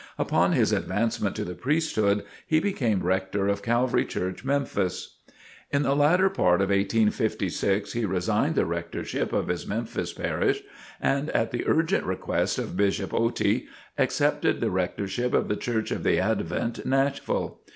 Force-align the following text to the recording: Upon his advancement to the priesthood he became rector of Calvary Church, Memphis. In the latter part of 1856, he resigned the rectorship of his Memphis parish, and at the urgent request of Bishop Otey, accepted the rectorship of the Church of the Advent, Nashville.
Upon 0.17 0.53
his 0.53 0.71
advancement 0.71 1.35
to 1.35 1.45
the 1.45 1.53
priesthood 1.53 2.23
he 2.47 2.59
became 2.59 3.03
rector 3.03 3.47
of 3.47 3.61
Calvary 3.61 4.03
Church, 4.03 4.43
Memphis. 4.43 5.19
In 5.69 5.83
the 5.83 5.95
latter 5.95 6.27
part 6.27 6.59
of 6.59 6.69
1856, 6.71 7.93
he 7.93 8.03
resigned 8.03 8.55
the 8.55 8.65
rectorship 8.65 9.31
of 9.31 9.47
his 9.47 9.67
Memphis 9.67 10.11
parish, 10.11 10.63
and 10.99 11.29
at 11.29 11.51
the 11.51 11.67
urgent 11.67 12.03
request 12.03 12.57
of 12.57 12.75
Bishop 12.75 13.11
Otey, 13.11 13.67
accepted 13.95 14.59
the 14.59 14.71
rectorship 14.71 15.35
of 15.35 15.47
the 15.47 15.55
Church 15.55 15.91
of 15.91 16.01
the 16.01 16.17
Advent, 16.17 16.83
Nashville. 16.83 17.59